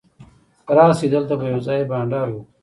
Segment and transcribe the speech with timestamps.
[0.75, 1.05] راسئ!
[1.13, 2.51] دلته به یوځای بانډار وکو.